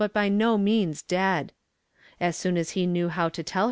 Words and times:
by 0.13 0.27
no 0.27 0.57
means 0.57 1.03
dead. 1.03 1.53
As 2.19 2.35
soon 2.35 2.55
,«he 2.55 2.61
k„c,v 2.87 2.87
ho^; 2.87 3.31
to 3.33 3.43
tell 3.43 3.59
he. 3.59 3.59